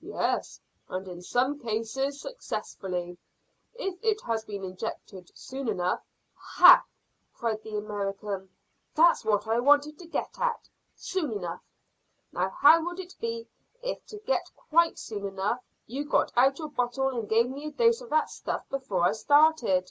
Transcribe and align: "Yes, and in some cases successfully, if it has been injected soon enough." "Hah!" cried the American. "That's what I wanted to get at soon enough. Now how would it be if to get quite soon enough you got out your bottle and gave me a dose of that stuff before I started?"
"Yes, 0.00 0.60
and 0.88 1.08
in 1.08 1.22
some 1.22 1.58
cases 1.58 2.20
successfully, 2.20 3.18
if 3.74 3.98
it 4.00 4.20
has 4.22 4.44
been 4.44 4.62
injected 4.62 5.36
soon 5.36 5.66
enough." 5.68 6.06
"Hah!" 6.34 6.84
cried 7.34 7.64
the 7.64 7.76
American. 7.76 8.48
"That's 8.94 9.24
what 9.24 9.48
I 9.48 9.58
wanted 9.58 9.98
to 9.98 10.06
get 10.06 10.38
at 10.40 10.68
soon 10.94 11.32
enough. 11.32 11.64
Now 12.30 12.50
how 12.50 12.84
would 12.84 13.00
it 13.00 13.16
be 13.18 13.48
if 13.82 14.06
to 14.06 14.20
get 14.20 14.52
quite 14.54 15.00
soon 15.00 15.24
enough 15.26 15.64
you 15.88 16.04
got 16.04 16.30
out 16.36 16.60
your 16.60 16.68
bottle 16.70 17.08
and 17.18 17.28
gave 17.28 17.50
me 17.50 17.66
a 17.66 17.72
dose 17.72 18.00
of 18.00 18.10
that 18.10 18.30
stuff 18.30 18.62
before 18.68 19.02
I 19.02 19.10
started?" 19.10 19.90